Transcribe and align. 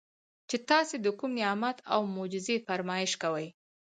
چې 0.49 0.57
تاسي 0.69 0.97
د 1.01 1.07
کوم 1.19 1.31
نعمت 1.39 1.77
او 1.93 2.01
معجزې 2.15 2.57
فرمائش 2.67 3.11
کوئ 3.21 3.47